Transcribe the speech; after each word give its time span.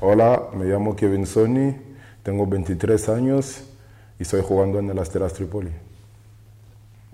Hola, 0.00 0.48
me 0.56 0.64
llamo 0.64 0.94
Kevin 0.96 1.26
Sony, 1.26 1.74
tengo 2.22 2.46
23 2.46 3.08
años 3.08 3.62
y 4.18 4.22
estoy 4.22 4.40
jugando 4.42 4.78
en 4.78 4.90
el 4.90 4.98
Asteras 4.98 5.32
Tripoli. 5.32 5.70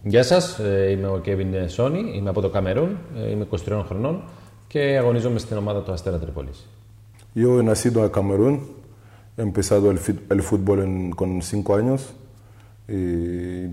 Γεια 0.04 0.22
σα, 0.22 0.36
είμαι 0.90 1.06
ο 1.08 1.20
Kevin 1.24 1.68
Sony, 1.76 2.14
είμαι 2.14 2.30
από 2.30 2.40
το 2.40 2.48
Καμερούν, 2.48 2.96
είμαι 3.32 3.46
23 3.50 3.82
χρονών 3.86 4.22
και 4.68 4.96
αγωνίζομαι 4.98 5.38
στην 5.38 5.56
ομάδα 5.56 5.82
του 5.82 5.92
Αστέρα 5.92 6.18
Τρίπολης. 6.18 6.66
Yo 7.36 7.60
he 7.60 7.62
nacido 7.62 8.04
en 8.04 8.10
Camerún, 8.10 8.54
he 9.36 9.42
empezado 9.42 9.90
el, 9.90 9.98
fit- 9.98 10.24
el 10.30 10.42
fútbol 10.42 10.78
en- 10.80 11.10
con 11.10 11.42
5 11.42 11.74
años 11.76 12.00
y 12.88 13.02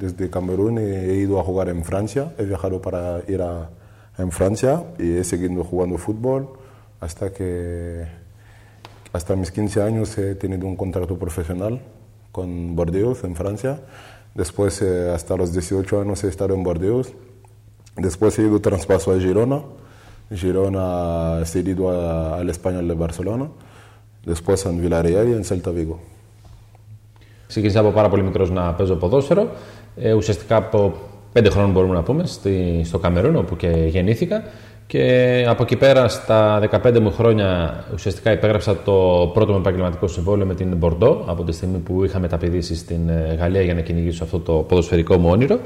desde 0.04 0.30
Camerún 0.30 0.78
he, 0.78 0.90
he 1.10 1.16
ido 1.26 1.40
a 1.40 1.44
jugar 1.44 1.68
en 1.70 1.84
Francia, 1.84 2.34
he 2.38 2.44
viajado 2.44 2.82
para 2.82 3.22
ir 3.28 3.42
a, 3.42 3.70
en 4.18 4.30
Francia 4.32 4.84
y 5.00 5.08
he 5.18 5.24
seguido 5.24 5.64
jugando 5.64 5.98
fútbol 5.98 6.42
hasta 7.00 7.32
que 7.34 7.48
hasta 9.14 9.36
mis 9.36 9.52
15 9.52 9.82
años 9.82 10.18
he 10.18 10.36
tenido 10.36 10.66
un 10.68 10.76
contrato 10.76 11.18
profesional 11.18 11.80
con 12.32 12.76
Bordeaux 12.76 13.24
en 13.24 13.36
Francia. 13.36 13.80
Después, 14.34 14.82
eh, 14.82 15.12
hasta 15.16 15.36
los 15.38 15.54
18 15.54 16.02
años 16.02 16.24
he 16.24 16.28
estado 16.28 16.54
en 16.54 16.64
Bordeaux. 16.64 17.08
Después 17.96 18.38
he 18.38 18.42
ido 18.44 18.60
traspaso 18.60 19.12
a 19.14 19.20
Girona. 19.20 19.62
Girona 20.34 21.40
he 21.42 21.46
cedido 21.46 21.90
a- 21.90 22.38
al 22.40 22.50
Español 22.50 22.88
de 22.88 22.94
Barcelona. 22.96 23.48
Después 24.26 24.66
en 24.66 24.82
Villarreal 24.82 25.30
y 25.30 25.34
en 25.34 25.44
Celta 25.44 25.72
Vigo. 25.72 26.00
Ξεκίνησα 27.48 27.80
από 27.80 27.92
πάρα 27.92 28.10
πολύ 28.10 28.24
μικρό 28.24 28.46
να 28.48 28.74
παίζω 28.74 28.96
ποδόσφαιρο. 28.96 29.50
Ε, 29.96 30.14
ουσιαστικά 30.14 30.56
από 30.56 30.94
πέντε 31.32 31.50
χρόνων 31.50 31.72
μπορούμε 31.72 31.94
να 31.94 32.04
πούμε 32.04 32.26
στη, 32.26 32.82
στο 32.86 33.00
Καμερούν, 33.00 33.36
όπου 33.36 33.56
και 33.56 33.68
γεννήθηκα. 33.68 34.44
Και 34.91 35.45
από 35.49 35.63
εκεί 35.63 35.77
πέρα, 35.77 36.09
στα 36.09 36.61
15 36.85 36.99
μου 37.01 37.13
χρόνια, 37.13 37.75
ουσιαστικά 37.95 38.33
υπέγραψα 38.33 38.77
το 38.85 39.31
πρώτο 39.35 39.53
μου 39.53 39.59
επαγγελματικό 39.59 40.07
συμβόλαιο 40.07 40.47
με 40.47 40.55
την 40.55 40.77
Μπορντό, 40.77 41.25
από 41.27 41.45
τη 41.45 41.53
στιγμή 41.53 41.79
που 41.79 42.05
είχα 42.05 42.19
μεταπηδήσει 42.19 42.75
στην 42.75 43.09
ε, 43.09 43.37
Γαλλία 43.39 43.63
για 43.63 43.75
να 43.75 43.81
κυνηγήσω 43.81 44.25
αυτό 44.25 44.39
το 44.39 44.53
ποδοσφαιρικό 44.53 45.17
μου 45.17 45.29
όνειρο. 45.31 45.59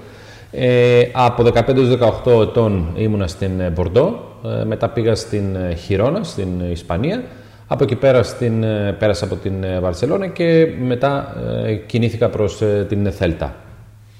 Ε, 0.51 1.03
από 1.13 1.43
15 1.43 1.77
έως 1.77 1.99
18 2.25 2.41
ετών 2.41 2.87
ήμουνα 2.97 3.27
στην 3.27 3.61
ε, 3.61 3.71
Μπορντό, 3.71 4.21
ε, 4.61 4.65
μετά 4.65 4.89
πήγα 4.89 5.15
στην 5.15 5.57
ε, 5.57 5.75
Χιρόνα, 5.75 6.23
στην 6.23 6.49
Ισπανία. 6.71 7.23
Από 7.67 7.85
εκεί 7.85 7.97
πέρα 7.97 8.23
στην, 8.23 8.63
ε, 8.63 8.97
πέρασα 8.99 9.25
από 9.25 9.35
την 9.35 9.65
ε, 9.65 9.81
Βαρσελόνα 9.81 10.27
και 10.27 10.69
μετά 10.81 11.37
ε, 11.67 11.75
κινήθηκα 11.75 12.29
προς 12.29 12.63
ε, 12.63 12.87
την 12.89 13.13
Θέλτα. 13.13 13.55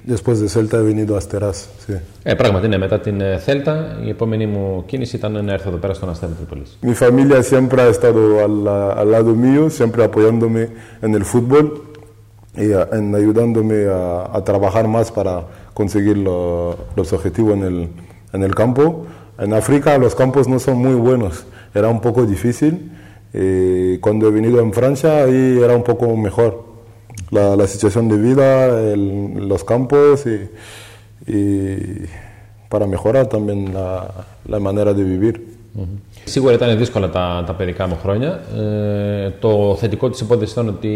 Después 0.04 0.40
de 0.40 0.48
Celta 0.48 0.78
he 0.78 0.82
venido 0.82 1.16
a 1.16 1.18
Asteras. 1.18 1.58
Sí. 1.88 1.94
Ε, 2.24 2.34
πράγματι, 2.36 2.68
ναι, 2.68 2.78
μετά 2.78 3.00
την 3.00 3.22
ε, 3.22 3.38
Θέλτα 3.38 4.00
η 4.06 4.10
επόμενη 4.10 4.46
μου 4.46 4.84
κίνηση 4.86 5.16
ήταν 5.16 5.46
να 5.46 5.54
έρθω 5.54 5.70
εδώ 5.70 5.78
πέρα 5.78 5.94
στον 5.94 6.10
Αστέρα 6.10 6.32
Τρίπολης. 6.32 6.78
Mi 6.82 6.94
familia 6.94 7.44
siempre 7.44 7.82
ha 7.82 7.88
estado 7.88 8.22
al, 8.46 8.68
al 9.02 9.12
lado 9.12 9.32
mío, 9.36 9.70
siempre 9.70 10.04
apoyándome 10.04 10.70
en 11.02 11.12
el 11.20 11.24
fútbol 11.26 11.66
y 12.56 12.72
a- 12.72 12.88
en 12.98 13.14
ayudándome 13.16 13.78
a, 13.88 14.30
a 14.38 14.44
trabajar 14.50 14.86
más 14.88 15.12
para 15.12 15.34
conseguir 15.74 16.18
lo- 16.28 16.76
los 16.96 17.08
objetivos 17.18 17.54
en 17.58 17.64
el, 17.70 17.78
en 18.36 18.42
el 18.48 18.54
campo. 18.62 19.06
En 19.46 19.52
África 19.54 19.98
los 20.06 20.14
campos 20.16 20.48
no 20.54 20.58
son 20.60 20.78
muy 20.78 20.96
buenos, 21.08 21.34
era 21.80 21.88
un 21.90 22.00
poco 22.08 22.26
difícil. 22.26 22.74
Y 23.34 23.98
cuando 24.00 24.28
he 24.28 24.32
venido 24.32 24.58
en 24.66 24.72
Francia 24.80 25.10
ahí 25.24 25.60
era 25.66 25.74
un 25.76 25.84
poco 25.84 26.06
mejor 26.28 26.52
La, 27.37 27.45
la 27.61 27.67
situación 27.75 28.05
de 28.13 28.17
vida, 28.29 28.49
el- 28.93 29.49
los 29.53 29.63
campos 29.71 30.13
y, 30.35 30.37
y 31.37 31.39
para 32.73 32.87
mejorar 32.95 33.25
también 33.35 33.59
la, 33.79 33.89
la 34.53 34.59
manera 34.67 34.93
de 34.99 35.05
vivir. 35.15 35.35
Σίγουρα 36.25 36.53
ήταν 36.55 36.79
δύσκολα 36.79 37.11
τα, 37.11 37.45
τα 37.47 37.53
παιδικά 37.55 37.87
μου 37.87 37.97
χρόνια. 38.03 38.41
Ε, 38.59 39.31
το 39.41 39.77
θετικό 39.81 40.11
της 40.11 40.21
υπόθεσης 40.21 40.53
ήταν 40.53 40.69
ότι 40.69 40.89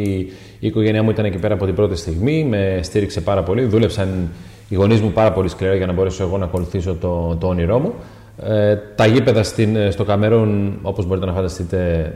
η 0.58 0.66
οικογένειά 0.66 1.02
μου 1.02 1.10
ήταν 1.10 1.24
εκεί 1.24 1.38
πέρα 1.38 1.54
από 1.54 1.64
την 1.64 1.74
πρώτη 1.74 1.96
στιγμή, 1.96 2.44
με 2.44 2.80
στήριξε 2.82 3.20
πάρα 3.20 3.42
πολύ. 3.42 3.64
Δούλεψαν 3.64 4.28
οι 4.68 4.74
γονείς 4.74 5.00
μου 5.00 5.10
πάρα 5.12 5.32
πολύ 5.32 5.48
σκληρά 5.48 5.74
για 5.74 5.86
να 5.86 5.92
μπορέσω 5.92 6.22
εγώ 6.22 6.38
να 6.38 6.44
ακολουθήσω 6.44 6.94
το, 6.94 7.36
το 7.40 7.46
όνειρό 7.46 7.78
μου. 7.78 7.92
Ε, 8.42 8.76
τα 8.94 9.06
γήπεδα 9.06 9.42
στην, 9.42 9.76
στο 9.92 10.04
Καμερούν, 10.04 10.78
όπως 10.82 11.06
μπορείτε 11.06 11.26
να 11.26 11.32
φανταστείτε, 11.32 12.12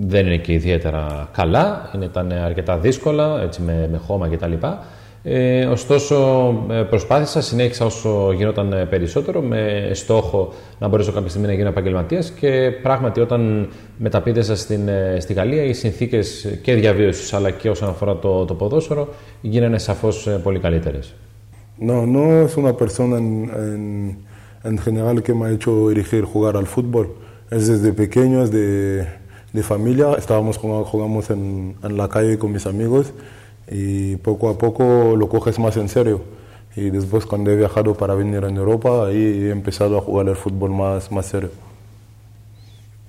δεν 0.00 0.26
είναι 0.26 0.36
και 0.36 0.52
ιδιαίτερα 0.52 1.28
καλά. 1.32 1.90
Είναι, 1.94 2.04
ήταν 2.04 2.32
αρκετά 2.32 2.78
δύσκολα, 2.78 3.42
έτσι, 3.42 3.62
με, 3.62 3.88
με 3.92 3.98
χώμα 4.06 4.28
κτλ. 4.28 4.52
Ε, 5.26 5.64
ωστόσο, 5.64 6.16
ε, 6.70 6.82
προσπάθησα, 6.82 7.40
συνέχισα 7.40 7.84
όσο 7.84 8.32
γινόταν 8.36 8.72
ε, 8.72 8.84
περισσότερο 8.84 9.40
με 9.40 9.90
στόχο 9.92 10.52
να 10.78 10.88
μπορέσω 10.88 11.12
κάποια 11.12 11.28
στιγμή 11.28 11.46
να 11.46 11.52
γίνω 11.52 11.68
επαγγελματίας 11.68 12.30
και 12.30 12.70
πράγματι 12.82 13.20
όταν 13.20 13.68
μεταπίδεσα 13.98 14.56
στην, 14.56 14.88
ε, 14.88 15.16
στη 15.20 15.32
Γαλλία 15.32 15.62
οι 15.64 15.72
συνθήκες 15.72 16.58
και 16.62 16.74
διαβίωσης 16.74 17.32
αλλά 17.32 17.50
και 17.50 17.70
όσον 17.70 17.88
αφορά 17.88 18.16
το, 18.16 18.44
το 18.44 18.54
ποδόσφαιρο 18.54 19.08
γίνανε 19.40 19.78
σαφώς 19.78 20.28
πολύ 20.42 20.58
καλύτερες. 20.58 21.14
No, 21.80 22.06
no 22.06 22.24
es 22.46 22.56
una 22.62 22.76
persona 22.82 23.16
en, 23.18 23.28
en- 23.64 24.16
en 24.70 24.76
general 24.86 25.16
que 25.24 25.32
me 25.34 25.44
ha 25.46 25.50
hecho 25.56 25.90
elegir 25.90 26.22
jugar 26.32 26.54
al 26.56 26.66
fútbol. 26.74 27.06
Es 27.56 27.62
desde 27.72 27.90
pequeño, 28.04 28.36
es 28.44 28.50
de, 29.53 29.59
de 29.59 29.63
familia. 29.63 30.15
Estábamos 30.17 30.57
jugando, 30.57 30.85
jugamos 30.85 31.29
en, 31.29 31.75
en 31.83 31.97
la 31.97 32.07
calle 32.07 32.37
con 32.37 32.51
mis 32.51 32.65
amigos 32.65 33.13
y 33.71 34.15
poco 34.17 34.49
a 34.49 34.57
poco 34.57 35.15
lo 35.15 35.27
coges 35.29 35.59
más 35.59 35.77
en 35.77 35.89
serio. 35.89 36.21
Y 36.75 36.89
después 36.91 37.25
cuando 37.25 37.51
he 37.51 37.55
viajado 37.55 37.93
para 37.93 38.13
venir 38.13 38.43
en 38.43 38.55
Europa, 38.55 39.07
ahí 39.07 39.23
he 39.47 39.49
empezado 39.49 39.97
a 39.97 40.01
jugar 40.01 40.27
el 40.27 40.35
fútbol 40.35 40.71
más, 40.71 41.11
más 41.11 41.25
serio. 41.25 41.49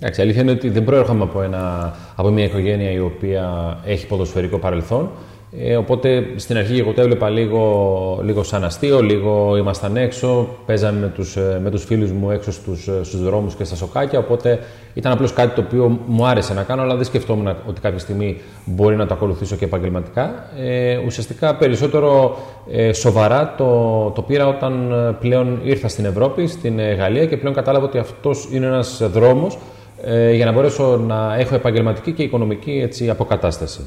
Εντάξει, 0.02 0.20
η 0.20 0.24
αλήθεια 0.24 0.42
είναι 0.42 0.50
ότι 0.50 0.68
δεν 0.68 0.84
προέρχομαι 0.84 1.22
από, 1.22 1.42
ένα, 1.42 1.94
από 2.16 2.30
μια 2.30 2.44
οικογένεια 2.44 2.90
η 2.90 2.98
οποία 2.98 3.76
έχει 3.84 4.06
ποδοσφαιρικό 4.06 4.58
παρελθόν. 4.58 5.10
Ε, 5.59 5.75
οπότε 5.75 6.25
στην 6.35 6.57
αρχή 6.57 6.79
εγώ 6.79 6.91
το 6.91 7.01
έβλεπα 7.01 7.29
λίγο, 7.29 8.19
λίγο 8.23 8.43
σαν 8.43 8.63
αστείο, 8.63 9.01
λίγο 9.01 9.57
ήμασταν 9.57 9.97
έξω, 9.97 10.47
παίζαμε 10.65 10.99
με 10.99 11.07
τους, 11.07 11.35
ε, 11.35 11.59
με 11.63 11.69
τους 11.69 11.83
φίλους 11.83 12.11
μου 12.11 12.31
έξω 12.31 12.51
στους, 12.51 12.87
ε, 12.87 13.03
στους 13.03 13.23
δρόμους 13.23 13.55
και 13.55 13.63
στα 13.63 13.75
σοκάκια, 13.75 14.19
οπότε 14.19 14.59
ήταν 14.93 15.11
απλώς 15.11 15.33
κάτι 15.33 15.55
το 15.55 15.61
οποίο 15.61 15.99
μου 16.07 16.25
άρεσε 16.25 16.53
να 16.53 16.63
κάνω, 16.63 16.81
αλλά 16.81 16.95
δεν 16.95 17.05
σκεφτόμουν 17.05 17.47
ότι 17.65 17.81
κάποια 17.81 17.99
στιγμή 17.99 18.41
μπορεί 18.65 18.95
να 18.95 19.05
το 19.05 19.13
ακολουθήσω 19.13 19.55
και 19.55 19.65
επαγγελματικά. 19.65 20.49
Ε, 20.59 20.97
ουσιαστικά 21.05 21.55
περισσότερο 21.55 22.37
ε, 22.71 22.93
σοβαρά 22.93 23.53
το, 23.57 24.11
το 24.15 24.21
πήρα 24.21 24.47
όταν 24.47 24.91
ε, 24.91 25.11
πλέον 25.19 25.59
ήρθα 25.63 25.87
στην 25.87 26.05
Ευρώπη, 26.05 26.47
στην 26.47 26.79
ε, 26.79 26.93
Γαλλία 26.93 27.25
και 27.25 27.37
πλέον 27.37 27.53
κατάλαβα 27.53 27.85
ότι 27.85 27.97
αυτός 27.97 28.47
είναι 28.51 28.65
ένας 28.65 29.01
δρόμος 29.13 29.57
ε, 30.03 30.33
για 30.33 30.45
να 30.45 30.51
μπορέσω 30.51 30.97
να 31.07 31.35
έχω 31.35 31.55
επαγγελματική 31.55 32.11
και 32.11 32.23
οικονομική 32.23 32.79
έτσι, 32.83 33.09
αποκατάσταση. 33.09 33.79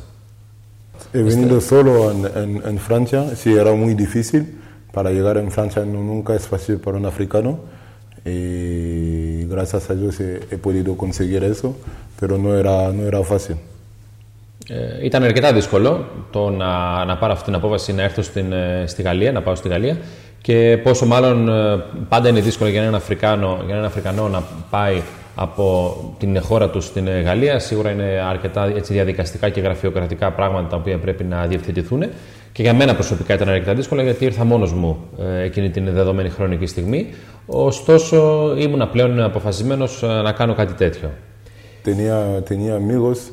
He 1.13 1.23
venido 1.23 1.61
solo 1.61 2.11
en, 2.13 2.21
en, 2.43 2.63
en 2.71 2.79
Francia, 2.79 3.21
sí, 3.37 3.53
era 3.55 3.73
muy 3.73 3.95
difícil. 3.95 4.43
Para 4.93 5.11
llegar 5.11 5.37
en 5.39 5.51
Francia 5.51 5.85
no- 5.85 6.03
nunca 6.03 6.35
es 6.35 6.47
fácil 6.47 6.77
para 6.79 6.97
un 6.97 7.07
africano. 7.07 7.61
Y 8.25 9.45
gracias 9.55 9.91
a 9.91 9.95
Dios 9.95 10.21
he, 10.21 10.41
he 10.51 10.59
podido 10.59 10.97
conseguir 10.97 11.43
eso, 11.45 11.77
pero 12.19 12.37
no 12.39 12.55
era, 12.55 12.93
no 12.93 13.03
era 13.07 13.23
fácil. 13.25 13.57
Ε, 14.71 15.05
ήταν 15.05 15.23
αρκετά 15.23 15.53
δύσκολο 15.53 16.07
το 16.31 16.51
να, 16.51 17.05
να 17.05 17.17
πάρω 17.17 17.33
αυτή 17.33 17.45
την 17.45 17.55
απόφαση 17.55 17.93
να 17.93 18.03
έρθω 18.03 18.23
στην, 18.23 18.53
ε, 18.53 18.85
στη 18.87 19.03
Γαλλία, 19.03 19.33
να 19.33 19.43
πάω 19.43 19.55
στη 19.55 19.69
Γαλλία 19.69 19.97
και 20.43 20.79
πόσο 20.83 21.07
μάλλον 21.07 21.49
ε, 21.49 21.83
πάντα 22.09 22.29
είναι 22.29 22.41
δύσκολο 22.41 22.71
για 22.71 22.81
έναν 22.81 22.95
Αφρικάνο, 22.95 23.59
για 23.65 23.75
έναν 23.75 23.87
Αφρικανό 23.87 24.29
να 24.29 24.43
πάει 24.71 25.03
από 25.41 25.97
την 26.19 26.43
χώρα 26.43 26.71
τους 26.71 26.85
στην 26.85 27.07
ε, 27.07 27.21
Γαλλία. 27.21 27.59
Σίγουρα 27.59 27.91
είναι 27.91 28.23
αρκετά 28.29 28.65
έτσι, 28.65 28.93
διαδικαστικά 28.93 29.49
και 29.49 29.61
γραφειοκρατικά 29.61 30.33
πράγματα 30.33 30.69
τα 30.69 30.77
οποία 30.77 30.99
πρέπει 30.99 31.25
να 31.25 31.47
διευθετηθούν. 31.47 32.03
Και 32.53 32.63
για 32.63 32.75
μένα 32.75 32.95
προσωπικά 32.95 33.35
ήταν 33.35 33.49
αρκετά 33.49 33.75
δύσκολο 33.75 34.03
γιατί 34.03 34.25
ήρθα 34.25 34.45
μόνος 34.45 34.73
μου 34.73 34.97
ε, 35.19 35.43
εκείνη 35.43 35.71
την 35.71 35.93
δεδομένη 35.93 36.29
χρονική 36.29 36.67
στιγμή. 36.67 37.07
Ωστόσο 37.47 38.55
ήμουν 38.59 38.91
πλέον 38.91 39.21
αποφασισμένος 39.23 40.03
ε, 40.03 40.07
να 40.07 40.33
κάνω 40.33 40.55
κάτι 40.55 40.73
τέτοιο. 40.73 41.11
Tenía, 41.85 42.45
tenía 42.45 42.75
amigos 42.75 43.33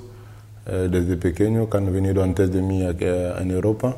eh, 0.65 0.88
desde 0.89 1.18
pequeño 1.18 1.69
que 1.69 1.77
han 1.77 1.91
venido 1.91 2.24
antes 2.24 2.47
de 2.56 2.62
mí 2.62 2.85
aquí, 2.85 3.06
eh, 3.06 3.33
en 3.41 3.51
Europa. 3.51 3.97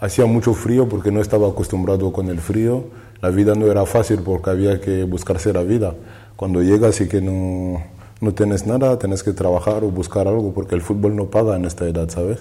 Hacía 0.00 0.26
mucho 0.26 0.54
frío 0.54 0.88
porque 0.88 1.10
no 1.10 1.20
estaba 1.20 1.48
acostumbrado 1.48 2.12
con 2.12 2.28
el 2.28 2.38
frío. 2.38 2.74
La 3.20 3.30
vida 3.30 3.54
no 3.54 3.66
era 3.66 3.84
fácil 3.84 4.20
porque 4.28 4.50
había 4.50 4.80
que 4.80 4.94
buscarse 5.04 5.52
la 5.52 5.62
vida. 5.62 5.94
Cuando 6.37 6.61
llegas 6.61 6.99
y 7.01 7.07
que 7.07 7.21
no, 7.21 7.81
no 8.21 8.31
tienes 8.33 8.65
nada, 8.65 8.97
tienes 8.99 9.21
que 9.23 9.33
trabajar 9.33 9.83
o 9.83 9.89
buscar 10.01 10.27
algo 10.27 10.53
porque 10.53 10.75
el 10.75 10.81
fútbol 10.81 11.15
no 11.15 11.25
paga 11.35 11.55
en 11.55 11.65
esta 11.65 11.83
edad, 11.87 12.09
¿sabes? 12.09 12.39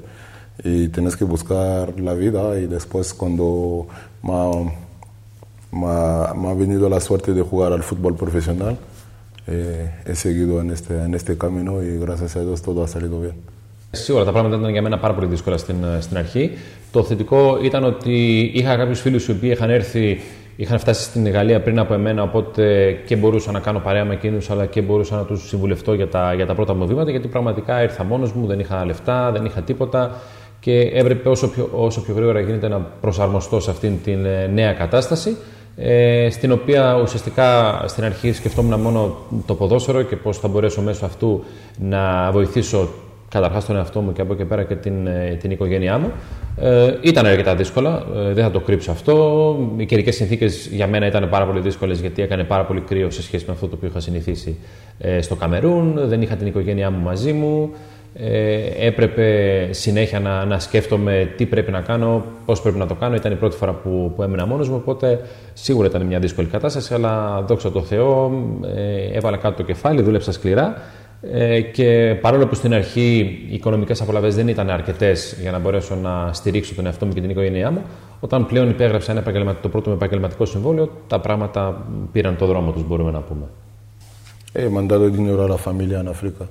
Y 0.64 0.88
tienes 0.88 1.16
que 1.16 1.24
buscar 1.24 1.98
la 2.00 2.14
vida 2.14 2.42
y 2.58 2.66
después 2.66 3.14
cuando 3.14 3.86
me 4.22 4.32
ha, 4.32 4.50
me 5.80 5.86
ha- 5.86 6.34
me 6.40 6.46
ha 6.50 6.54
venido 6.54 6.88
la 6.88 7.00
suerte 7.00 7.32
de 7.32 7.42
jugar 7.42 7.72
al 7.72 7.82
fútbol 7.82 8.14
profesional, 8.16 8.76
eh, 9.46 9.90
he 10.04 10.14
seguido 10.14 10.60
en 10.60 10.70
este, 10.70 10.94
en 11.06 11.14
este 11.14 11.36
camino 11.36 11.82
y 11.82 11.98
gracias 11.98 12.36
a 12.36 12.40
Dios 12.40 12.62
todo 12.62 12.82
ha 12.84 12.88
salido 12.88 13.20
bien. 13.20 13.34
Σίγουρα 13.94 14.24
τα 14.24 14.32
πράγματα 14.32 14.56
ήταν 14.56 14.70
για 14.70 14.82
μένα 14.82 14.98
πάρα 14.98 15.14
πολύ 15.14 15.26
δύσκολα 15.26 15.56
στην, 15.56 15.76
στην 16.00 16.16
αρχή. 16.16 16.50
Το 16.92 17.02
θετικό 17.04 17.58
ήταν 17.62 17.84
ότι 17.84 18.40
είχα 18.54 18.76
κάποιου 18.76 18.94
φίλου 18.94 19.20
οι 19.28 19.30
οποίοι 19.30 19.50
είχαν 19.52 19.70
έρθει 19.70 20.20
είχαν 20.59 20.79
φτάσει 20.79 21.03
στην 21.03 21.29
Γαλλία 21.29 21.61
πριν 21.61 21.79
από 21.79 21.93
εμένα, 21.93 22.23
οπότε 22.23 22.91
και 23.05 23.15
μπορούσα 23.15 23.51
να 23.51 23.59
κάνω 23.59 23.79
παρέα 23.79 24.05
με 24.05 24.13
εκείνους, 24.13 24.49
αλλά 24.49 24.65
και 24.65 24.81
μπορούσα 24.81 25.15
να 25.15 25.23
τους 25.23 25.47
συμβουλευτώ 25.47 25.93
για 25.93 26.07
τα, 26.07 26.33
για 26.33 26.45
τα 26.45 26.55
πρώτα 26.55 26.73
μου 26.73 26.87
βήματα, 26.87 27.11
γιατί 27.11 27.27
πραγματικά 27.27 27.83
ήρθα 27.83 28.03
μόνος 28.03 28.33
μου, 28.33 28.47
δεν 28.47 28.59
είχα 28.59 28.85
λεφτά, 28.85 29.31
δεν 29.31 29.45
είχα 29.45 29.61
τίποτα 29.61 30.11
και 30.59 30.79
έπρεπε 30.79 31.29
όσο 31.29 31.49
πιο, 31.49 31.69
όσο 31.73 32.01
πιο 32.01 32.13
γρήγορα 32.13 32.39
γίνεται 32.39 32.67
να 32.67 32.79
προσαρμοστώ 33.01 33.59
σε 33.59 33.71
αυτήν 33.71 33.93
την 34.03 34.25
ε, 34.25 34.47
νέα 34.47 34.73
κατάσταση 34.73 35.37
ε, 35.75 36.27
στην 36.31 36.51
οποία 36.51 36.99
ουσιαστικά 37.03 37.81
στην 37.87 38.03
αρχή 38.03 38.31
σκεφτόμουν 38.31 38.79
μόνο 38.79 39.15
το 39.45 39.55
ποδόσφαιρο 39.55 40.01
και 40.01 40.15
πώς 40.15 40.37
θα 40.37 40.47
μπορέσω 40.47 40.81
μέσω 40.81 41.05
αυτού 41.05 41.43
να 41.79 42.31
βοηθήσω 42.31 42.89
καταρχάς 43.29 43.65
τον 43.65 43.75
εαυτό 43.75 43.99
μου 43.99 44.13
και 44.13 44.21
από 44.21 44.33
εκεί 44.33 44.45
πέρα 44.45 44.63
και 44.63 44.75
την, 44.75 45.07
ε, 45.07 45.37
την 45.41 45.51
οικογένειά 45.51 45.97
μου. 45.97 46.11
Ε, 46.61 46.93
ήταν 47.01 47.25
αρκετά 47.25 47.55
δύσκολα, 47.55 48.05
ε, 48.15 48.33
δεν 48.33 48.43
θα 48.43 48.51
το 48.51 48.59
κρύψω 48.59 48.91
αυτό. 48.91 49.55
Οι 49.77 49.85
καιρικές 49.85 50.15
συνθήκες 50.15 50.67
για 50.71 50.87
μένα 50.87 51.05
ήταν 51.05 51.29
πάρα 51.29 51.45
πολύ 51.45 51.59
δύσκολες 51.59 51.99
γιατί 51.99 52.21
έκανε 52.21 52.43
πάρα 52.43 52.63
πολύ 52.65 52.81
κρύο 52.81 53.09
σε 53.09 53.21
σχέση 53.21 53.43
με 53.47 53.53
αυτό 53.53 53.67
το 53.67 53.75
οποίο 53.75 53.87
είχα 53.87 53.99
συνηθίσει 53.99 54.57
ε, 54.99 55.21
στο 55.21 55.35
Καμερούν. 55.35 55.99
Δεν 56.07 56.21
είχα 56.21 56.35
την 56.35 56.47
οικογένειά 56.47 56.91
μου 56.91 57.03
μαζί 57.03 57.33
μου. 57.33 57.71
Ε, 58.19 58.87
έπρεπε 58.87 59.67
συνέχεια 59.71 60.19
να, 60.19 60.45
να 60.45 60.59
σκέφτομαι 60.59 61.33
τι 61.37 61.45
πρέπει 61.45 61.71
να 61.71 61.81
κάνω, 61.81 62.23
πώς 62.45 62.61
πρέπει 62.61 62.77
να 62.77 62.87
το 62.87 62.93
κάνω. 62.93 63.15
Ήταν 63.15 63.31
η 63.31 63.35
πρώτη 63.35 63.55
φορά 63.55 63.71
που, 63.71 64.13
που 64.15 64.23
έμεινα 64.23 64.45
μόνος 64.45 64.69
μου, 64.69 64.75
οπότε 64.75 65.19
σίγουρα 65.53 65.87
ήταν 65.87 66.01
μια 66.01 66.19
δύσκολη 66.19 66.47
κατάσταση. 66.47 66.93
Αλλά 66.93 67.43
δόξα 67.47 67.71
τω 67.71 67.81
Θεώ, 67.81 68.31
ε, 68.75 69.17
έβαλα 69.17 69.37
κάτω 69.37 69.55
το 69.55 69.63
κεφάλι, 69.63 70.01
δούλεψα 70.01 70.31
σκληρά. 70.31 70.81
Ε, 71.21 71.61
και 71.61 72.17
παρόλο 72.21 72.47
που 72.47 72.55
στην 72.55 72.73
αρχή 72.73 73.37
οι 73.49 73.53
οικονομικές 73.53 74.01
απολαυέ 74.01 74.29
δεν 74.29 74.47
ήταν 74.47 74.69
αρκετές 74.69 75.37
για 75.41 75.51
να 75.51 75.59
μπορέσω 75.59 75.95
να 75.95 76.33
στηρίξω 76.33 76.75
τον 76.75 76.85
εαυτό 76.85 77.05
μου 77.05 77.13
και 77.13 77.21
την 77.21 77.29
οικογένειά 77.29 77.71
μου, 77.71 77.81
όταν 78.19 78.45
πλέον 78.45 78.69
υπέγραψα 78.69 79.11
ένα 79.11 79.55
το 79.61 79.69
πρώτο 79.69 79.89
με 79.89 79.95
επαγγελματικό 79.95 80.45
συμβόλαιο, 80.45 80.91
τα 81.07 81.19
πράγματα 81.19 81.87
πήραν 82.11 82.37
το 82.37 82.45
δρόμο 82.45 82.71
τους, 82.71 82.87
μπορούμε 82.87 83.11
να 83.11 83.19
πούμε. 83.19 83.45
He 84.53 84.69
mandado 84.69 85.09
dinero 85.11 85.43
a 85.43 85.49
la 85.49 85.57
familia 85.57 85.99
en 85.99 86.07
África. 86.07 86.43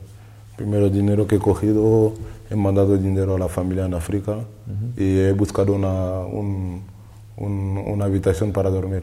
Primero 0.56 0.88
dinero 0.88 1.26
que 1.26 1.36
he 1.36 1.38
cogido, 1.38 2.12
he 2.50 2.54
mandado 2.54 2.96
dinero 2.96 3.34
a 3.34 3.38
la 3.38 3.48
familia 3.48 3.84
en 3.90 3.94
África 3.94 4.32
uh 4.32 4.44
-huh. 4.44 5.02
y 5.04 5.06
he 5.24 5.32
buscado 5.32 5.70
una, 5.80 5.94
un, 6.40 6.82
un, 7.36 7.52
una 7.94 8.04
habitación 8.04 8.52
para 8.52 8.70
dormir. 8.70 9.02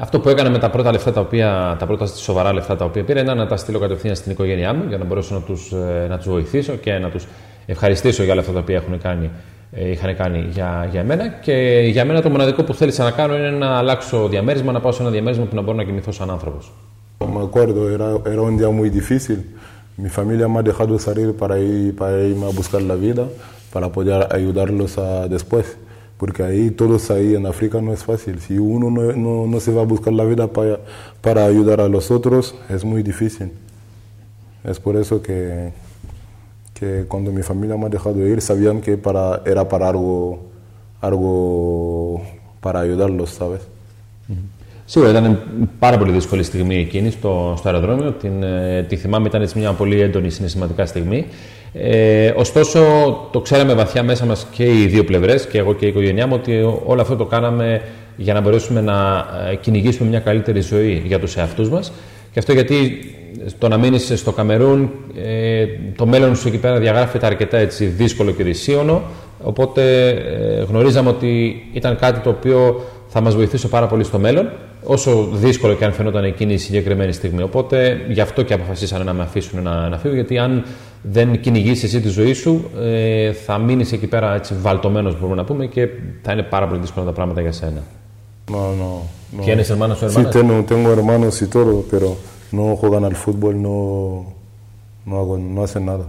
Αυτό 0.00 0.20
που 0.20 0.28
έκανα 0.28 0.50
με 0.50 0.58
τα 0.58 0.70
πρώτα 0.70 0.92
λεφτά 0.92 1.12
τα 1.12 1.20
οποία, 1.20 1.76
τα 1.78 1.86
πρώτα 1.86 2.06
σοβαρά 2.06 2.52
λεφτά 2.52 2.76
τα 2.76 2.84
οποία 2.84 3.04
πήρα 3.04 3.20
ήταν 3.20 3.36
να 3.36 3.46
τα 3.46 3.56
στείλω 3.56 3.78
κατευθείαν 3.78 4.14
στην 4.14 4.32
οικογένειά 4.32 4.74
μου 4.74 4.84
για 4.88 4.98
να 4.98 5.04
μπορέσω 5.04 5.34
να 5.34 5.40
τους, 5.40 5.72
να 6.08 6.16
τους 6.16 6.28
βοηθήσω 6.28 6.72
και 6.72 6.92
να 6.92 7.08
τους 7.08 7.26
ευχαριστήσω 7.66 8.22
για 8.22 8.32
όλα 8.32 8.40
αυτά 8.40 8.52
τα 8.52 8.58
οποία 8.58 8.76
έχουν 8.76 9.00
κάνει, 9.00 9.30
είχαν 9.70 10.16
κάνει 10.16 10.46
για, 10.50 10.88
για 10.90 11.00
εμένα. 11.00 11.28
Και 11.28 11.52
για 11.90 12.04
μένα 12.04 12.22
το 12.22 12.30
μοναδικό 12.30 12.62
που 12.62 12.74
θέλησα 12.74 13.04
να 13.04 13.10
κάνω 13.10 13.36
είναι 13.36 13.50
να 13.50 13.76
αλλάξω 13.76 14.28
διαμέρισμα, 14.28 14.72
να 14.72 14.80
πάω 14.80 14.92
σε 14.92 15.02
ένα 15.02 15.10
διαμέρισμα 15.10 15.44
που 15.44 15.54
να 15.54 15.62
μπορώ 15.62 15.76
να 15.76 15.84
κοιμηθώ 15.84 16.12
σαν 16.12 16.30
άνθρωπος. 16.30 16.72
Me 17.18 17.40
acuerdo, 17.40 17.90
era, 17.96 18.08
era 18.32 18.42
un 18.42 18.56
día 18.58 18.68
muy 18.68 18.90
difícil. 18.90 19.38
Mi 19.96 20.10
familia 20.10 20.46
me 20.48 20.58
ha 20.58 20.62
dejado 20.62 20.98
salir 20.98 21.34
para, 21.34 21.58
ir, 21.58 21.96
para 21.96 22.22
irme 22.22 22.44
a 22.44 22.50
buscar 22.50 22.82
la 22.82 22.94
vida, 22.94 23.24
para 23.72 23.88
poder 23.90 24.28
ayudarlos 24.30 24.98
a 24.98 25.26
después. 25.26 25.78
Porque 26.16 26.42
ahí, 26.42 26.70
todos 26.70 27.10
ahí 27.10 27.34
en 27.34 27.46
África 27.46 27.80
no 27.80 27.92
es 27.92 28.04
fácil. 28.04 28.40
Si 28.40 28.58
uno 28.58 28.90
no, 28.90 29.46
no, 29.46 29.60
se 29.60 29.72
va 29.72 29.82
a 29.82 29.84
buscar 29.84 30.12
la 30.12 30.24
vida 30.24 30.46
para, 30.46 30.80
para 31.20 31.44
ayudar 31.44 31.80
a 31.80 31.88
los 31.88 32.10
otros, 32.10 32.54
es 32.68 32.84
muy 32.84 33.02
difícil. 33.02 33.52
Es 34.64 34.80
por 34.80 34.96
eso 34.96 35.20
que, 35.20 35.72
que 36.72 37.04
cuando 37.06 37.32
mi 37.32 37.42
familia 37.42 37.76
me 37.76 37.86
ha 37.86 37.88
dejado 37.90 38.26
ir, 38.26 38.40
sabían 38.40 38.80
que 38.80 38.96
para, 38.96 39.42
era 39.44 39.68
para 39.68 39.88
algo, 39.88 40.46
algo 41.00 42.22
para 42.60 42.80
ayudarlos, 42.80 43.30
¿sabes? 43.30 43.60
Σίγουρα 44.88 45.10
ήταν 45.10 45.38
πάρα 45.78 45.98
πολύ 45.98 46.12
δύσκολη 46.12 46.42
στιγμή 46.42 46.76
εκείνη 46.76 47.10
στο, 47.10 47.54
στο 47.58 47.68
αεροδρόμιο. 47.68 48.10
Την, 48.10 48.32
τη 48.88 48.96
θυμάμαι, 48.96 49.28
ήταν 49.28 49.48
μια 49.54 49.72
πολύ 49.72 50.00
έντονη 50.00 50.30
συναισθηματικά 50.30 50.86
στιγμή. 50.86 51.26
Ε, 51.72 52.32
ωστόσο, 52.36 52.80
το 53.32 53.40
ξέραμε 53.40 53.74
βαθιά 53.74 54.02
μέσα 54.02 54.24
μας 54.24 54.46
και 54.50 54.64
οι 54.64 54.86
δύο 54.86 55.04
πλευρές, 55.04 55.46
και 55.46 55.58
εγώ 55.58 55.74
και 55.74 55.84
η 55.86 55.88
οικογένειά 55.88 56.26
μου, 56.26 56.34
ότι 56.36 56.80
όλο 56.86 57.00
αυτό 57.00 57.16
το 57.16 57.24
κάναμε 57.24 57.80
για 58.16 58.34
να 58.34 58.40
μπορέσουμε 58.40 58.80
να 58.80 59.26
κυνηγήσουμε 59.60 60.08
μια 60.08 60.20
καλύτερη 60.20 60.60
ζωή 60.60 61.02
για 61.06 61.18
τους 61.18 61.36
εαυτούς 61.36 61.68
μας. 61.70 61.92
Και 62.32 62.38
αυτό 62.38 62.52
γιατί 62.52 62.98
το 63.58 63.68
να 63.68 63.76
μείνεις 63.76 64.12
στο 64.14 64.32
Καμερούν, 64.32 64.90
ε, 65.24 65.64
το 65.96 66.06
μέλλον 66.06 66.36
σου 66.36 66.48
εκεί 66.48 66.58
πέρα 66.58 66.78
διαγράφεται 66.78 67.26
αρκετά 67.26 67.56
έτσι, 67.56 67.84
δύσκολο 67.84 68.30
και 68.30 68.44
δυσίωνο. 68.44 69.02
Οπότε 69.42 70.08
ε, 70.08 70.62
γνωρίζαμε 70.68 71.08
ότι 71.08 71.62
ήταν 71.72 71.96
κάτι 71.96 72.20
το 72.20 72.30
οποίο 72.30 72.84
θα 73.08 73.20
μας 73.20 73.34
βοηθήσει 73.34 73.68
πάρα 73.68 73.86
πολύ 73.86 74.04
στο 74.04 74.18
μέλλον 74.18 74.50
όσο 74.86 75.28
δύσκολο 75.32 75.74
και 75.74 75.84
αν 75.84 75.92
φαινόταν 75.92 76.24
εκείνη 76.24 76.52
η 76.52 76.56
συγκεκριμένη 76.56 77.12
στιγμή. 77.12 77.42
Οπότε 77.42 78.00
γι' 78.08 78.20
αυτό 78.20 78.42
και 78.42 78.54
αποφασίσανε 78.54 79.04
να 79.04 79.12
με 79.12 79.22
αφήσουν 79.22 79.62
να, 79.62 79.88
να 79.88 79.98
φύγω, 79.98 80.14
γιατί 80.14 80.38
αν 80.38 80.64
δεν 81.02 81.40
κυνηγήσεις 81.40 81.82
εσύ 81.82 82.00
τη 82.00 82.08
ζωή 82.08 82.32
σου, 82.32 82.70
ε, 82.80 83.32
θα 83.32 83.58
μείνεις 83.58 83.92
εκεί 83.92 84.06
πέρα 84.06 84.34
έτσι 84.34 84.54
βαλτωμένος, 84.60 85.14
μπορούμε 85.18 85.36
να 85.36 85.44
πούμε, 85.44 85.66
και 85.66 85.88
θα 86.22 86.32
είναι 86.32 86.42
πάρα 86.42 86.66
πολύ 86.66 86.80
δύσκολα 86.80 87.06
τα 87.06 87.12
πράγματα 87.12 87.40
για 87.40 87.52
σένα. 87.52 87.82
No, 88.48 88.54
no, 88.54 88.90
no. 89.36 89.42
¿Tienes 89.44 89.68
hermanos 89.70 90.02
o 90.02 90.08
Sí, 90.08 90.20
hermanas? 90.20 90.34
tengo, 90.36 90.54
tengo 90.72 90.88
hermanos 90.92 91.42
y 91.42 91.48
todo, 91.56 91.72
pero 91.90 92.08
no 92.56 92.64
juegan 92.80 93.04
al 93.10 93.16
fútbol, 93.24 93.60
no, 93.60 93.76
no, 95.08 95.14
hago, 95.20 95.36
no 95.54 95.60
hacen 95.64 95.84
nada. 95.92 96.06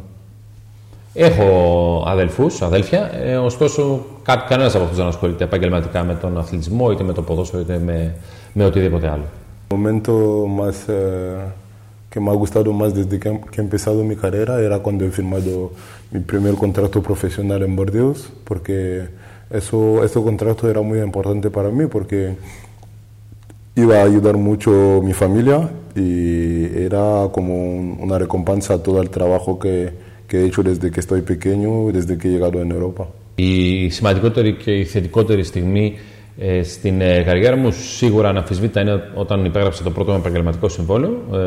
Έχω 1.16 2.04
αδελφού, 2.06 2.46
αδέλφια, 2.60 3.10
ε, 3.24 3.36
ωστόσο 3.36 4.04
κανένα 4.48 4.68
από 4.68 4.78
αυτού 4.84 4.96
δεν 4.96 5.06
ασχολείται 5.06 5.44
επαγγελματικά 5.44 6.02
με 6.04 6.14
τον 6.14 6.38
αθλητισμό, 6.38 6.90
είτε 6.90 7.02
με 7.02 7.12
το 7.12 7.22
ποδόσφαιρο, 7.22 7.62
είτε 7.62 7.80
με, 7.84 8.14
με 8.52 8.64
οτιδήποτε 8.64 9.08
άλλο. 9.08 9.24
El 9.70 9.76
momento 9.78 10.12
más 10.60 10.76
eh, 10.88 11.52
que 12.10 12.18
me 12.24 12.30
ha 12.32 12.36
gustado 12.42 12.68
más 12.80 12.90
desde 12.98 13.16
que, 13.22 13.30
que 13.52 13.58
he 13.60 13.64
empezado 13.68 13.98
mi 14.12 14.16
carrera 14.22 14.54
era 14.66 14.76
cuando 14.84 15.02
he 15.06 15.10
firmado 15.20 15.52
mi 16.12 16.20
primer 16.30 16.54
contrato 16.62 16.96
profesional 17.10 17.60
en 17.68 17.72
Bordeaux, 17.78 18.18
porque 18.48 18.76
eso, 19.60 19.78
ese 20.06 20.18
contrato 20.28 20.62
era 20.72 20.80
muy 20.90 20.98
importante 21.08 21.46
para 21.56 21.68
mí, 21.78 21.84
porque 21.94 22.18
iba 23.84 23.94
a 24.00 24.04
ayudar 24.10 24.36
mucho 24.50 24.70
a 24.98 25.02
mi 25.08 25.14
familia 25.24 25.56
y 26.04 26.10
era 26.88 27.04
como 27.36 27.52
un- 27.78 27.96
una 28.06 28.16
recompensa 28.24 28.70
a 28.74 28.78
todo 28.86 28.98
el 29.04 29.08
trabajo 29.18 29.58
que, 29.62 29.76
que 30.27 30.35
he 30.39 30.45
hecho 30.47 30.61
desde 30.63 30.91
que 30.93 30.99
estoy 30.99 31.21
pequeño, 31.33 31.69
desde 31.97 32.17
que 32.17 32.27
he 32.27 32.31
llegado 32.31 32.57
en 32.61 32.71
Europa. 32.71 33.07
Η 33.35 33.89
σημαντικότερη 33.89 34.53
και 34.53 34.71
η 34.71 34.85
θετικότερη 34.85 35.43
στιγμή 35.43 35.97
ε, 36.37 36.63
στην 36.63 37.01
ε, 37.01 37.21
καριέρα 37.21 37.55
μου 37.55 37.71
σίγουρα 37.71 38.29
αναφυσβήτητα 38.29 38.81
είναι 38.81 39.03
όταν 39.15 39.45
υπέγραψα 39.45 39.83
το 39.83 39.91
πρώτο 39.91 40.11
μου 40.11 40.17
επαγγελματικό 40.17 40.69
συμβόλαιο, 40.69 41.21
ε, 41.33 41.37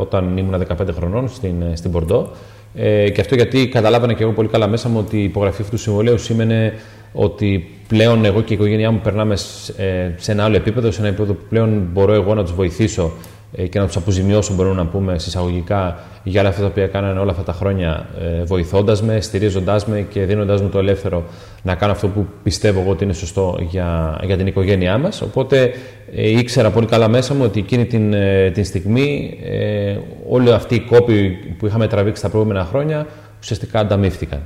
όταν 0.00 0.36
ήμουν 0.36 0.66
15 0.68 0.88
χρονών 0.94 1.28
στην, 1.28 1.62
ε, 1.62 1.76
στην 1.76 1.90
Πορντό. 1.90 2.30
Ε, 2.74 3.10
και 3.10 3.20
αυτό 3.20 3.34
γιατί 3.34 3.68
καταλάβανα 3.68 4.12
και 4.12 4.22
εγώ 4.22 4.32
πολύ 4.32 4.48
καλά 4.48 4.66
μέσα 4.66 4.88
μου 4.88 4.98
ότι 4.98 5.16
η 5.18 5.22
υπογραφή 5.22 5.62
αυτού 5.62 5.76
του 5.76 5.82
συμβολέου 5.82 6.18
σήμαινε 6.18 6.72
ότι 7.12 7.70
πλέον 7.88 8.24
εγώ 8.24 8.40
και 8.40 8.52
η 8.52 8.56
οικογένειά 8.56 8.90
μου 8.90 9.00
περνάμε 9.02 9.36
σε, 9.36 9.72
ε, 9.76 10.10
σε 10.16 10.32
ένα 10.32 10.44
άλλο 10.44 10.56
επίπεδο, 10.56 10.90
σε 10.90 11.00
ένα 11.00 11.08
επίπεδο 11.08 11.32
που 11.32 11.44
πλέον 11.48 11.88
μπορώ 11.92 12.12
εγώ 12.12 12.34
να 12.34 12.42
τους 12.42 12.54
βοηθήσω 12.54 13.02
ε, 13.02 13.41
και 13.70 13.78
να 13.78 13.86
τους 13.86 13.96
αποζημιώσω, 13.96 14.54
μπορούμε 14.54 14.74
να 14.74 14.86
πούμε 14.86 15.18
συσσαγωγικά, 15.18 15.98
για 16.22 16.40
όλα 16.40 16.48
αυτά 16.50 16.60
τα 16.60 16.66
οποία 16.66 16.86
κάνανε 16.86 17.20
όλα 17.20 17.30
αυτά 17.30 17.42
τα 17.42 17.52
χρόνια, 17.52 18.06
ε, 18.20 18.42
βοηθώντας 18.44 19.02
με, 19.02 19.20
στηρίζοντάς 19.20 19.86
με 19.86 20.00
και 20.00 20.24
δίνοντάς 20.24 20.62
μου 20.62 20.68
το 20.68 20.78
ελεύθερο 20.78 21.24
να 21.62 21.74
κάνω 21.74 21.92
αυτό 21.92 22.08
που 22.08 22.26
πιστεύω 22.42 22.80
εγώ 22.80 22.90
ότι 22.90 23.04
είναι 23.04 23.12
σωστό 23.12 23.58
για, 23.70 24.20
για 24.24 24.36
την 24.36 24.46
οικογένειά 24.46 24.98
μας. 24.98 25.22
Οπότε 25.22 25.70
ε, 26.14 26.30
ήξερα 26.30 26.70
πολύ 26.70 26.86
καλά 26.86 27.08
μέσα 27.08 27.34
μου 27.34 27.42
ότι 27.44 27.58
εκείνη 27.60 27.84
την, 27.86 28.12
ε, 28.12 28.50
την 28.50 28.64
στιγμή 28.64 29.38
ε, 29.44 29.96
όλοι 30.28 30.52
αυτοί 30.52 30.74
οι 30.74 30.80
κόποι 30.80 31.30
που 31.58 31.66
είχαμε 31.66 31.86
τραβήξει 31.86 32.22
τα 32.22 32.28
προηγούμενα 32.28 32.64
χρόνια 32.64 33.06
ουσιαστικά 33.40 33.78
ανταμείφθηκαν. 33.80 34.40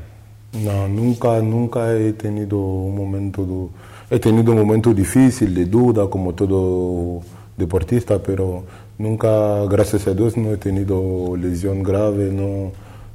No, 0.66 0.88
nunca, 1.00 1.30
nunca 1.54 1.80
he 2.02 2.12
tenido 2.24 2.56
un 2.88 2.94
momento, 3.02 3.38
du- 3.50 3.70
he 4.08 4.18
tenido 4.18 4.52
un 4.52 4.58
momento 4.64 4.88
difícil 4.94 5.50
de 5.58 5.64
duda 5.76 6.02
como 6.14 6.28
todo 6.40 6.58
deportista, 7.57 8.23
pero 8.23 8.63
nunca, 8.97 9.65
gracias 9.65 10.07
a 10.07 10.13
Dios, 10.13 10.37
no 10.37 10.51
he 10.53 10.57
tenido 10.57 11.35
lesión 11.37 11.83
grave, 11.83 12.31
no, 12.31 12.71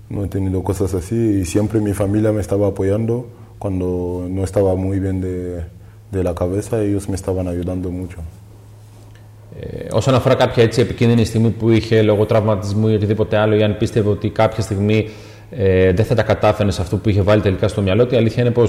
no 0.08 0.24
he 0.24 0.28
tenido 0.28 0.62
cosas 0.62 0.94
así 0.94 1.16
y 1.40 1.44
siempre 1.44 1.80
mi 1.80 1.92
familia 1.92 2.32
me 2.32 2.40
estaba 2.40 2.68
apoyando 2.68 3.26
cuando 3.58 4.26
no 4.28 4.44
estaba 4.44 4.74
muy 4.76 5.00
bien 5.00 5.20
de, 5.20 5.64
de 6.10 6.22
la 6.22 6.34
cabeza, 6.34 6.82
ellos 6.82 7.08
me 7.08 7.16
estaban 7.16 7.48
ayudando 7.48 7.90
mucho. 7.90 8.18
Ε, 9.60 9.86
όσον 9.90 10.14
αφορά 10.14 10.34
κάποια 10.34 10.62
έτσι 10.62 10.80
επικίνδυνη 10.80 11.24
στιγμή 11.24 11.50
που 11.50 11.70
είχε 11.70 12.02
λόγω 12.02 12.24
τραυματισμού 12.24 12.88
ή 12.88 12.94
οτιδήποτε 12.94 13.36
άλλο, 13.36 13.54
ή 13.54 13.62
αν 13.62 13.76
πίστευε 13.76 14.08
ότι 14.08 14.30
κάποια 14.30 14.62
στιγμή 14.62 15.08
ε, 15.50 15.92
δεν 15.92 16.04
θα 16.04 16.14
τα 16.14 16.22
κατάφερε 16.22 16.70
σε 16.70 16.82
αυτό 16.82 16.96
που 16.96 17.08
είχε 17.08 17.22
βάλει 17.22 17.42
τελικά 17.42 17.68
στο 17.68 17.82
μυαλό 17.82 18.06
του, 18.06 18.14
η 18.14 18.16
αλήθεια 18.16 18.42
είναι 18.42 18.52
πω 18.52 18.62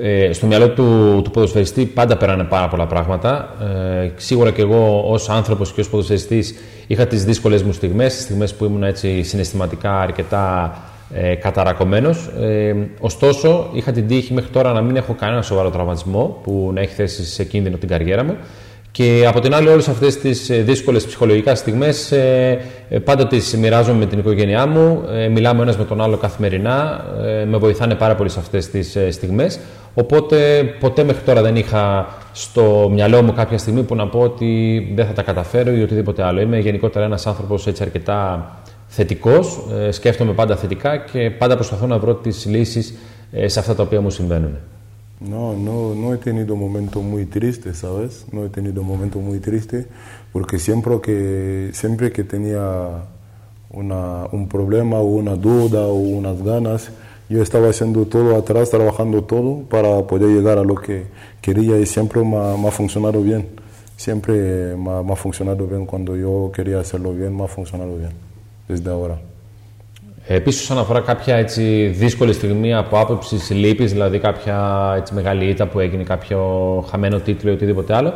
ε, 0.00 0.32
στο 0.32 0.46
μυαλό 0.46 0.68
του, 0.68 1.20
του 1.24 1.30
ποδοσφαιριστή 1.30 1.84
πάντα 1.86 2.16
περάνε 2.16 2.44
πάρα 2.44 2.68
πολλά 2.68 2.86
πράγματα. 2.86 3.54
Ε, 4.02 4.10
σίγουρα 4.16 4.50
και 4.50 4.62
εγώ 4.62 5.04
ως 5.06 5.28
άνθρωπος 5.28 5.72
και 5.72 5.80
ως 5.80 5.88
ποδοσφαιριστής 5.88 6.54
είχα 6.86 7.06
τις 7.06 7.24
δύσκολες 7.24 7.62
μου 7.62 7.72
στιγμές, 7.72 8.20
στιγμές 8.20 8.54
που 8.54 8.64
ήμουν 8.64 8.82
έτσι 8.82 9.22
συναισθηματικά 9.22 10.00
αρκετά 10.00 10.76
ε, 11.14 11.34
καταρακωμένος. 11.34 12.26
Ε, 12.40 12.74
ωστόσο, 13.00 13.70
είχα 13.72 13.92
την 13.92 14.06
τύχη 14.06 14.32
μέχρι 14.32 14.50
τώρα 14.50 14.72
να 14.72 14.80
μην 14.80 14.96
έχω 14.96 15.14
κανένα 15.14 15.42
σοβαρό 15.42 15.70
τραυματισμό 15.70 16.40
που 16.42 16.70
να 16.74 16.80
έχει 16.80 16.94
θέσει 16.94 17.24
σε 17.24 17.44
κίνδυνο 17.44 17.76
την 17.76 17.88
καριέρα 17.88 18.24
μου. 18.24 18.36
Και 18.96 19.24
από 19.28 19.40
την 19.40 19.54
άλλη, 19.54 19.68
όλες 19.68 19.88
αυτές 19.88 20.16
τις 20.16 20.50
ε, 20.50 20.56
δύσκολες 20.56 21.06
ψυχολογικά 21.06 21.54
στιγμές 21.54 22.12
ε, 22.12 22.58
ε, 22.88 22.98
πάντα 22.98 23.26
τις 23.26 23.56
μοιράζομαι 23.56 23.98
με 23.98 24.06
την 24.06 24.18
οικογένειά 24.18 24.66
μου. 24.66 25.02
Μιλάμε 25.30 25.62
ένας 25.62 25.76
με 25.76 25.84
τον 25.84 26.00
άλλο 26.00 26.16
καθημερινά. 26.16 27.04
Με 27.46 27.56
βοηθάνε 27.56 27.94
πάρα 27.94 28.14
πολύ 28.14 28.28
σε 28.28 28.38
αυτές 28.38 28.70
τις 28.70 28.96
στιγμές. 29.10 29.58
Οπότε 29.94 30.64
ποτέ 30.80 31.04
μέχρι 31.04 31.22
τώρα 31.22 31.42
δεν 31.42 31.56
είχα 31.56 32.06
στο 32.32 32.90
μυαλό 32.92 33.22
μου 33.22 33.32
κάποια 33.32 33.58
στιγμή 33.58 33.82
που 33.82 33.94
να 33.94 34.08
πω 34.08 34.18
ότι 34.18 34.80
δεν 34.94 35.06
θα 35.06 35.12
τα 35.12 35.22
καταφέρω 35.22 35.72
ή 35.72 35.82
οτιδήποτε 35.82 36.22
άλλο. 36.22 36.40
Είμαι 36.40 36.58
γενικότερα 36.58 37.04
ένας 37.04 37.26
άνθρωπος 37.26 37.66
έτσι 37.66 37.82
αρκετά 37.82 38.50
θετικός. 38.86 39.58
Σκέφτομαι 39.90 40.32
πάντα 40.32 40.56
θετικά 40.56 40.96
και 40.96 41.30
πάντα 41.30 41.54
προσπαθώ 41.54 41.86
να 41.86 41.98
βρω 41.98 42.14
τις 42.14 42.46
λύσεις 42.46 42.94
σε 43.46 43.58
αυτά 43.58 43.74
τα 43.74 43.82
οποία 43.82 44.00
μου 44.00 44.10
συμβαίνουν. 44.10 44.58
No, 45.20 45.54
no, 45.56 45.94
no 45.94 46.12
he 46.12 46.18
tenido 46.18 46.56
momentos 46.56 47.02
muy 47.02 47.24
tristes, 47.24 47.78
¿sabes? 47.78 48.26
No 48.32 48.44
he 48.44 48.50
tenido 48.50 48.82
momentos 48.82 49.22
muy 49.22 49.40
tristes 49.40 49.86
porque 50.32 50.58
siempre 50.58 51.00
que, 51.00 51.70
siempre 51.72 52.12
que 52.12 52.22
tenía 52.22 53.04
una, 53.70 54.26
un 54.32 54.46
problema 54.48 54.98
o 54.98 55.04
una 55.04 55.34
duda 55.34 55.86
o 55.86 55.94
unas 55.94 56.42
ganas, 56.42 56.90
yo 57.28 57.42
estaba 57.42 57.70
haciendo 57.70 58.06
todo 58.06 58.36
atrás, 58.36 58.70
trabajando 58.70 59.24
todo 59.24 59.62
para 59.68 60.06
poder 60.06 60.28
llegar 60.28 60.58
a 60.58 60.64
lo 60.64 60.76
que 60.76 61.06
quería 61.40 61.78
y 61.78 61.86
siempre 61.86 62.22
me 62.22 62.36
ha, 62.36 62.70
funcionado 62.70 63.22
bien. 63.22 63.48
Siempre 63.96 64.76
me 64.76 65.12
ha 65.12 65.16
funcionado 65.16 65.66
bien 65.66 65.86
cuando 65.86 66.14
yo 66.14 66.52
quería 66.54 66.80
hacerlo 66.80 67.14
bien, 67.14 67.34
me 67.34 67.44
ha 67.44 67.48
funcionado 67.48 67.96
bien 67.96 68.12
desde 68.68 68.90
ahora. 68.90 69.18
Επίσης, 70.28 70.62
όσον 70.62 70.78
αφορά 70.78 71.00
κάποια 71.00 71.36
έτσι, 71.36 71.86
δύσκολη 71.86 72.32
στιγμή 72.32 72.74
από 72.74 72.98
άποψη 72.98 73.54
λύπης, 73.54 73.92
δηλαδή 73.92 74.18
κάποια 74.18 74.92
έτσι, 74.96 75.14
μεγάλη 75.14 75.44
ήττα 75.44 75.66
που 75.66 75.78
έγινε, 75.78 76.02
κάποιο 76.02 76.40
χαμένο 76.90 77.18
τίτλο 77.18 77.50
ή 77.50 77.54
οτιδήποτε 77.54 77.94
άλλο. 77.94 78.12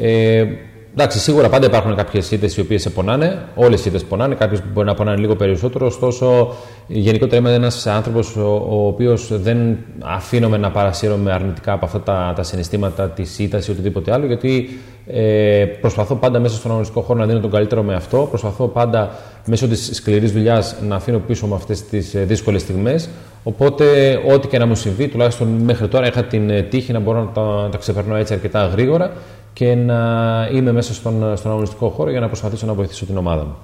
Ε, 0.00 0.44
εντάξει, 0.92 1.18
σίγουρα 1.18 1.48
πάντα 1.48 1.66
υπάρχουν 1.66 1.94
κάποιες 1.96 2.30
ήττες 2.30 2.56
οι 2.56 2.60
οποίες 2.60 2.82
σε 2.82 2.90
πονάνε. 2.90 3.38
Όλες 3.54 3.80
οι 3.84 3.88
ήττες 3.88 4.04
πονάνε. 4.04 4.34
Κάποιες 4.34 4.62
μπορεί 4.72 4.86
να 4.86 4.94
πονάνε 4.94 5.16
λίγο 5.16 5.36
περισσότερο. 5.36 5.86
Ωστόσο, 5.86 6.54
γενικότερα 6.86 7.36
είμαι 7.36 7.52
ένας 7.52 7.86
άνθρωπος 7.86 8.36
ο, 8.36 8.66
ο 8.70 8.86
οποίος 8.86 9.40
δεν 9.42 9.78
αφήνομαι 10.00 10.56
να 10.56 10.70
παρασύρομαι 10.70 11.32
αρνητικά 11.32 11.72
από 11.72 11.84
αυτά 11.84 12.00
τα, 12.00 12.32
τα 12.36 12.42
συναισθήματα 12.42 13.08
της 13.08 13.38
ήττας 13.38 13.68
ή 13.68 13.70
οτιδήποτε 13.70 14.12
άλλο, 14.12 14.26
γιατί 14.26 14.68
ε, 15.06 15.64
προσπαθώ 15.80 16.14
πάντα 16.14 16.38
μέσα 16.38 16.54
στον 16.54 16.70
αγωνιστικό 16.70 17.00
χώρο 17.00 17.18
να 17.18 17.26
δίνω 17.26 17.40
τον 17.40 17.50
καλύτερο 17.50 17.82
με 17.82 17.94
αυτό. 17.94 18.26
Προσπαθώ 18.30 18.66
πάντα 18.66 19.10
μέσω 19.46 19.68
της 19.68 19.90
σκληρής 19.92 20.32
δουλειάς 20.32 20.76
να 20.88 20.96
αφήνω 20.96 21.18
πίσω 21.18 21.46
με 21.46 21.54
αυτές 21.54 21.84
τις 21.84 22.14
ε, 22.14 22.24
δύσκολες 22.24 22.62
στιγμές. 22.62 23.08
Οπότε, 23.42 24.18
ό,τι 24.32 24.48
και 24.48 24.58
να 24.58 24.66
μου 24.66 24.74
συμβεί, 24.74 25.08
τουλάχιστον 25.08 25.48
μέχρι 25.48 25.88
τώρα 25.88 26.06
είχα 26.06 26.24
την 26.24 26.50
ε, 26.50 26.62
τύχη 26.62 26.92
να 26.92 26.98
μπορώ 26.98 27.20
να 27.24 27.30
τα, 27.30 27.68
τα 27.72 27.78
ξεπερνώ 27.78 28.16
έτσι 28.16 28.34
αρκετά 28.34 28.66
γρήγορα 28.66 29.12
και 29.52 29.74
να 29.74 30.48
είμαι 30.52 30.72
μέσα 30.72 30.94
στον, 30.94 31.36
στον 31.36 31.50
αγωνιστικό 31.50 31.88
χώρο 31.88 32.10
για 32.10 32.20
να 32.20 32.26
προσπαθήσω 32.26 32.66
να 32.66 32.72
βοηθήσω 32.72 33.06
την 33.06 33.16
ομάδα 33.16 33.44
μου. 33.44 33.56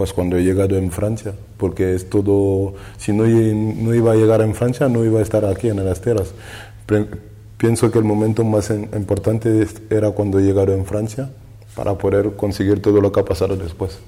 Pues 0.00 0.14
cuando 0.14 0.38
he 0.38 0.42
llegado 0.42 0.78
en 0.78 0.90
Francia, 0.90 1.34
porque 1.58 1.92
es 1.94 2.08
todo, 2.08 2.72
si 2.96 3.12
no, 3.12 3.24
no 3.84 3.94
iba 3.94 4.12
a 4.12 4.14
llegar 4.14 4.40
en 4.40 4.54
Francia, 4.54 4.88
no 4.88 5.04
iba 5.04 5.18
a 5.18 5.22
estar 5.22 5.44
aquí 5.44 5.68
en 5.68 5.84
las 5.84 6.00
Teras. 6.00 6.32
Pienso 7.58 7.90
que 7.90 7.98
el 7.98 8.04
momento 8.04 8.42
más 8.42 8.70
importante 8.70 9.66
era 9.90 10.10
cuando 10.12 10.40
llegaron 10.40 10.78
en 10.78 10.86
Francia 10.86 11.28
para 11.74 11.92
poder 11.98 12.24
conseguir 12.42 12.80
todo 12.80 13.02
lo 13.02 13.12
que 13.12 13.20
ha 13.20 13.24
pasado 13.26 13.56
después. 13.56 13.98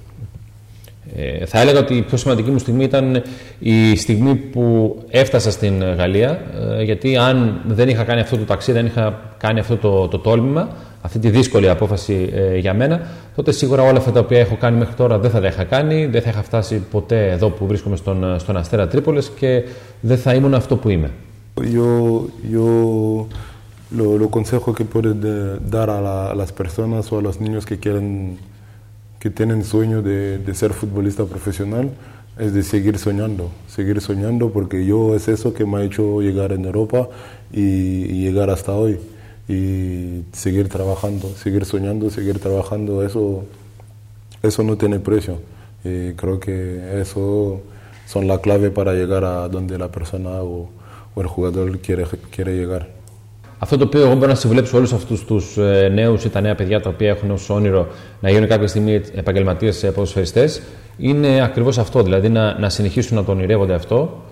Ε, 1.16 1.46
θα 1.46 1.60
έλεγα 1.60 1.78
ότι 1.78 1.94
η 1.94 2.02
πιο 2.02 2.16
σημαντική 2.16 2.50
μου 2.50 2.58
στιγμή 2.58 2.84
ήταν 2.84 3.22
η 3.58 3.96
στιγμή 3.96 4.34
που 4.34 4.96
έφτασα 5.10 5.50
στην 5.50 5.82
Γαλλία, 5.82 6.40
ε, 6.78 6.82
γιατί 6.82 7.16
αν 7.16 7.60
δεν 7.66 7.88
είχα 7.88 8.04
κάνει 8.04 8.20
αυτό 8.20 8.36
το 8.36 8.44
ταξίδι, 8.44 8.78
δεν 8.78 8.86
είχα 8.86 9.34
κάνει 9.38 9.60
αυτό 9.60 9.76
το, 9.76 10.08
το 10.08 10.18
τόλμημα, 10.18 10.68
αυτή 11.00 11.18
τη 11.18 11.30
δύσκολη 11.30 11.68
απόφαση 11.68 12.30
ε, 12.34 12.58
για 12.58 12.74
μένα, 12.74 13.00
τότε 13.34 13.52
σίγουρα 13.52 13.82
όλα 13.82 13.98
αυτά 13.98 14.12
τα 14.12 14.20
οποία 14.20 14.38
έχω 14.38 14.56
κάνει 14.56 14.78
μέχρι 14.78 14.94
τώρα 14.94 15.18
δεν 15.18 15.30
θα 15.30 15.40
τα 15.40 15.46
είχα 15.46 15.64
κάνει, 15.64 16.06
δεν 16.06 16.22
θα 16.22 16.30
είχα 16.30 16.42
φτάσει 16.42 16.82
ποτέ 16.90 17.30
εδώ 17.30 17.48
που 17.50 17.66
βρίσκομαι 17.66 17.96
στον, 17.96 18.38
στον 18.38 18.56
Αστέρα 18.56 18.88
Τρίπολης 18.88 19.30
και 19.38 19.62
δεν 20.00 20.18
θα 20.18 20.34
ήμουν 20.34 20.54
αυτό 20.54 20.76
που 20.76 20.88
είμαι. 20.88 21.10
Yo, 21.54 22.28
yo 22.50 22.66
lo, 23.94 24.30
consejo 24.30 24.74
que 24.74 24.84
puedo 24.84 25.14
dar 25.14 25.90
a, 25.90 26.34
las 26.34 26.52
personas 26.52 27.12
o 27.12 27.18
a 27.18 27.22
los 27.22 27.40
niños 27.40 27.66
que 27.66 27.78
quieren, 27.78 28.38
que 29.22 29.30
tienen 29.30 29.62
sueño 29.62 30.02
de, 30.02 30.52
ser 30.52 30.72
futbolista 30.72 31.24
profesional, 31.26 31.92
es 32.40 32.52
de 32.54 32.64
seguir 32.64 32.98
soñando, 32.98 33.52
seguir 33.68 34.00
soñando 34.00 34.50
porque 34.50 34.84
yo 34.84 35.14
es 35.14 35.28
eso 35.28 35.54
que 35.54 35.64
me 35.64 35.76
ha 35.78 35.84
hecho 35.84 36.20
llegar 36.20 36.50
en 36.50 36.64
Europa 36.64 37.08
y, 37.52 38.20
llegar 38.24 38.50
hasta 38.50 38.72
hoy 38.72 38.98
y 39.48 40.22
seguir 40.32 40.68
trabajando, 40.68 41.28
seguir 41.36 41.64
soñando, 41.66 42.10
seguir 42.10 42.40
trabajando, 42.40 43.04
eso, 43.04 43.44
eso 44.42 44.64
no 44.64 44.76
tiene 44.76 44.98
precio. 44.98 45.38
Creo 45.84 46.40
que 46.40 47.00
eso 47.00 47.62
son 48.08 48.26
la 48.26 48.38
clave 48.38 48.72
para 48.72 48.92
llegar 48.92 49.24
a 49.24 49.48
donde 49.48 49.78
la 49.78 49.92
persona 49.92 50.42
o, 50.42 50.68
ο 51.14 51.22
jugador 51.28 51.78
quiere, 51.78 52.06
quiere 52.32 52.56
llegar. 52.56 53.01
Αυτό 53.62 53.76
το 53.78 53.84
οποίο 53.84 54.00
εγώ 54.00 54.14
μπορώ 54.14 54.26
να 54.26 54.34
συμβουλέψω 54.34 54.76
όλους 54.76 54.92
αυτούς 54.92 55.24
τους 55.24 55.56
ε, 55.56 55.90
νέους 55.94 56.24
ή 56.24 56.28
τα 56.28 56.40
νέα 56.40 56.54
παιδιά 56.54 56.80
τα 56.80 56.88
οποία 56.88 57.08
έχουν 57.08 57.30
ως 57.30 57.50
όνειρο 57.50 57.86
να 58.20 58.30
γίνουν 58.30 58.48
κάποια 58.48 58.66
στιγμή 58.66 59.00
επαγγελματίες 59.14 59.90
ποδοσφαιριστές 59.94 60.62
είναι 60.98 61.42
ακριβώς 61.42 61.78
αυτό. 61.78 62.02
Δηλαδή 62.02 62.28
να, 62.28 62.58
να 62.58 62.68
συνεχίσουν 62.68 63.16
να 63.16 63.24
το 63.24 63.32
ονειρεύονται 63.32 63.74
αυτό, 63.74 64.22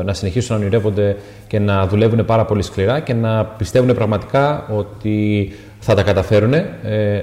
ε, 0.00 0.02
να 0.02 0.12
συνεχίσουν 0.12 0.56
να 0.56 0.62
ονειρεύονται 0.62 1.16
και 1.46 1.58
να 1.58 1.86
δουλεύουν 1.86 2.24
πάρα 2.24 2.44
πολύ 2.44 2.62
σκληρά 2.62 3.00
και 3.00 3.14
να 3.14 3.44
πιστεύουν 3.44 3.94
πραγματικά 3.94 4.66
ότι 4.70 5.50
θα 5.78 5.94
τα 5.94 6.02
καταφέρουν. 6.02 6.52
Ε, 6.52 6.64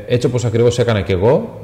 έτσι 0.08 0.28
όπως 0.28 0.46
ακριβώς 0.46 0.80
έκανα 0.80 1.02
και 1.02 1.14
εγώ. 1.14 1.62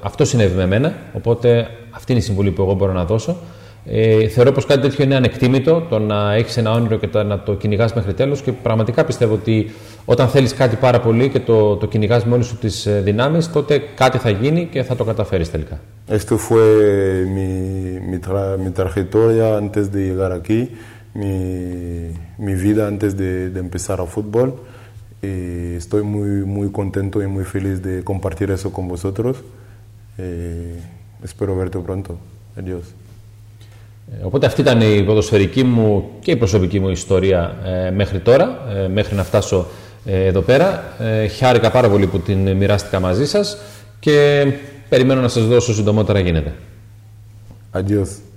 Αυτό 0.00 0.24
συνέβη 0.24 0.56
με 0.56 0.66
μένα. 0.66 0.94
Οπότε 1.12 1.68
αυτή 1.90 2.12
είναι 2.12 2.20
η 2.20 2.24
συμβουλή 2.24 2.50
που 2.50 2.62
εγώ 2.62 2.74
μπορώ 2.74 2.92
να 2.92 3.04
δώσω. 3.04 3.36
Ε, 3.84 4.28
θεωρώ 4.28 4.52
πως 4.52 4.66
κάτι 4.66 4.80
τέτοιο 4.80 5.04
είναι 5.04 5.16
ανεκτήμητο 5.16 5.86
το 5.88 5.98
να 5.98 6.34
έχεις 6.34 6.56
ένα 6.56 6.72
όνειρο 6.72 6.96
και 6.96 7.08
το, 7.08 7.22
να 7.22 7.40
το 7.40 7.54
κυνηγάς 7.54 7.94
μέχρι 7.94 8.14
τέλος 8.14 8.42
και 8.42 8.52
πραγματικά 8.52 9.04
πιστεύω 9.04 9.34
ότι 9.34 9.70
όταν 10.04 10.28
θέλεις 10.28 10.54
κάτι 10.54 10.76
πάρα 10.76 11.00
πολύ 11.00 11.28
και 11.28 11.40
το, 11.40 11.76
το 11.76 11.86
κυνηγάς 11.86 12.24
με 12.24 12.34
όλε 12.34 12.42
σου 12.42 12.58
τις 12.58 12.86
ε, 12.86 13.00
δυνάμεις, 13.00 13.52
τότε 13.52 13.82
κάτι 13.94 14.18
θα 14.18 14.30
γίνει 14.30 14.68
και 14.70 14.82
θα 14.82 14.96
το 14.96 15.04
καταφέρεις 15.04 15.50
τελικά. 15.50 15.80
Esto 16.08 16.36
fue 16.48 16.66
mi, 17.36 17.50
mi, 18.10 18.18
tra, 18.26 18.56
mi 18.64 18.70
trayectoria 18.78 19.46
antes 19.62 19.84
de 19.92 20.00
llegar 20.08 20.32
aquí, 20.40 20.60
mi, 21.20 21.32
mi 22.46 22.54
vida 22.64 22.82
antes 22.92 23.10
de, 23.20 23.30
de 23.54 23.60
empezar 23.66 24.00
a 24.00 24.06
fútbol. 24.14 24.48
Y 25.22 25.74
estoy 25.82 26.02
muy, 26.02 26.30
muy 26.56 26.68
contento 26.80 27.16
y 27.22 27.26
muy 27.36 27.44
feliz 27.44 27.76
de 27.82 27.94
compartir 28.10 28.50
eso 28.50 28.68
con 28.76 28.84
vosotros. 28.88 29.34
Eh, 30.16 30.80
espero 31.28 31.50
verte 31.60 31.78
pronto. 31.88 32.10
Adiós. 32.60 32.84
Ε, 34.12 34.24
οπότε 34.24 34.46
αυτή 34.46 34.60
ήταν 34.60 34.80
η 34.80 35.02
ποδοσφαιρική 35.02 35.64
μου 35.64 36.10
και 36.20 36.30
η 36.30 36.36
προσωπική 36.36 36.80
μου 36.80 36.88
ιστορία 36.88 37.56
ε, 37.64 37.90
μέχρι 37.90 38.18
τώρα, 38.18 38.58
ε, 38.84 38.88
μέχρι 38.88 39.14
να 39.14 39.24
φτάσω 39.24 39.66
εδώ 40.04 40.40
πέρα. 40.40 40.84
χάρηκα 41.38 41.70
πάρα 41.70 41.88
πολύ 41.88 42.06
που 42.06 42.20
την 42.20 42.56
μοιράστηκα 42.56 43.00
μαζί 43.00 43.26
σας 43.26 43.56
και 44.00 44.46
περιμένω 44.88 45.20
να 45.20 45.28
σας 45.28 45.46
δώσω 45.46 45.74
συντομότερα 45.74 46.18
γίνεται. 46.18 46.54
Adiós. 47.72 48.29